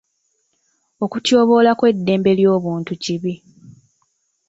[1.03, 3.33] Okutyoboola kw'eddembe ly'obuntu kibi.